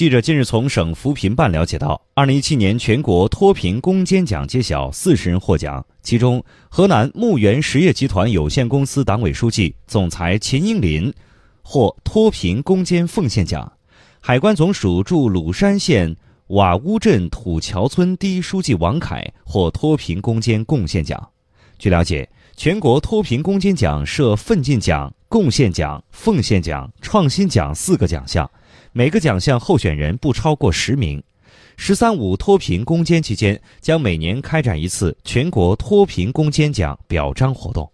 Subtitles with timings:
[0.00, 11.12] 记者近日从省扶贫办了解到，二零一七年全国脱贫攻坚奖揭晓，四十人获奖，其中河南牧原实业集团有限公司党委书记、总裁秦英林
[11.60, 13.70] 获脱贫攻坚奉献奖，
[14.20, 21.28] 海关总署驻鲁山县瓦屋镇土桥村第一书记王凯获脱贫攻坚贡献奖。
[21.78, 22.26] 据了解，
[22.56, 28.50] 全国脱贫攻坚奖设奋进奖、贡献奖、奉献奖、创新奖四个奖项。
[28.90, 31.22] 每个奖项候选人不超过十名。
[31.78, 37.90] “十三五”脱贫攻坚期间，将每年开展一次全国脱贫攻坚奖表彰活动。